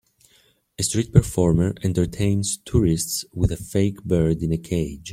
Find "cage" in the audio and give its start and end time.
4.57-5.09